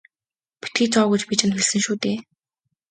Битгий 0.61 0.89
зов 0.93 1.07
гэж 1.11 1.21
би 1.29 1.35
чамд 1.39 1.53
хэлсэн 1.55 1.81
шүү 1.85 1.95
дээ. 2.03 2.17